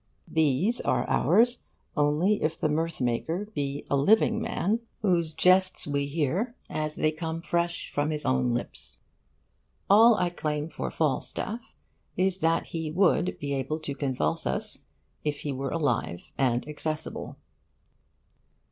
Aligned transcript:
These 0.27 0.81
are 0.81 1.07
ours 1.07 1.59
only 1.95 2.41
if 2.41 2.59
the 2.59 2.69
mirthmaker 2.69 3.53
be 3.53 3.85
a 3.87 3.95
living 3.95 4.41
man 4.41 4.79
whose 5.03 5.31
jests 5.31 5.85
we 5.85 6.07
hear 6.07 6.55
as 6.71 6.95
they 6.95 7.11
come 7.11 7.39
fresh 7.39 7.87
from 7.87 8.09
his 8.09 8.25
own 8.25 8.51
lips. 8.51 8.97
All 9.91 10.15
I 10.15 10.29
claim 10.31 10.69
for 10.69 10.89
Falstaff 10.89 11.75
is 12.17 12.39
that 12.39 12.69
he 12.69 12.89
would 12.89 13.37
be 13.37 13.53
able 13.53 13.77
to 13.81 13.93
convulse 13.93 14.47
us 14.47 14.79
if 15.23 15.41
he 15.41 15.51
were 15.51 15.69
alive 15.69 16.31
and 16.35 16.67
accessible. 16.67 17.35